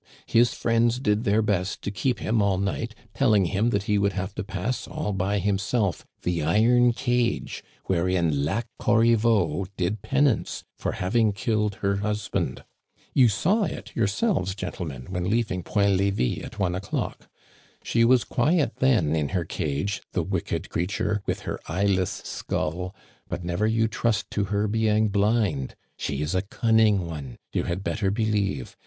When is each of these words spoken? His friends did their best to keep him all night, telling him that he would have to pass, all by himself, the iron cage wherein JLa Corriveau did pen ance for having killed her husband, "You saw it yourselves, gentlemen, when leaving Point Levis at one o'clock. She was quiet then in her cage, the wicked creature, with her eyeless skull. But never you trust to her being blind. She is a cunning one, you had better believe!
His 0.25 0.55
friends 0.55 0.97
did 0.99 1.25
their 1.25 1.43
best 1.43 1.83
to 1.83 1.91
keep 1.91 2.17
him 2.17 2.41
all 2.41 2.57
night, 2.57 2.95
telling 3.13 3.45
him 3.45 3.69
that 3.69 3.83
he 3.83 3.99
would 3.99 4.13
have 4.13 4.33
to 4.33 4.43
pass, 4.43 4.87
all 4.87 5.13
by 5.13 5.37
himself, 5.37 6.07
the 6.23 6.41
iron 6.41 6.91
cage 6.91 7.63
wherein 7.85 8.31
JLa 8.31 8.63
Corriveau 8.79 9.67
did 9.77 10.01
pen 10.01 10.25
ance 10.25 10.63
for 10.75 10.93
having 10.93 11.33
killed 11.33 11.75
her 11.85 11.97
husband, 11.97 12.63
"You 13.13 13.27
saw 13.29 13.65
it 13.65 13.91
yourselves, 13.95 14.55
gentlemen, 14.55 15.05
when 15.11 15.29
leaving 15.29 15.61
Point 15.61 15.97
Levis 15.99 16.43
at 16.45 16.57
one 16.57 16.73
o'clock. 16.73 17.29
She 17.83 18.03
was 18.03 18.23
quiet 18.23 18.77
then 18.77 19.15
in 19.15 19.29
her 19.29 19.45
cage, 19.45 20.01
the 20.13 20.23
wicked 20.23 20.69
creature, 20.71 21.21
with 21.27 21.41
her 21.41 21.59
eyeless 21.67 22.23
skull. 22.25 22.95
But 23.29 23.43
never 23.43 23.67
you 23.67 23.87
trust 23.87 24.31
to 24.31 24.45
her 24.45 24.67
being 24.67 25.09
blind. 25.09 25.75
She 25.95 26.23
is 26.23 26.33
a 26.33 26.41
cunning 26.41 27.05
one, 27.05 27.37
you 27.53 27.65
had 27.65 27.83
better 27.83 28.09
believe! 28.09 28.75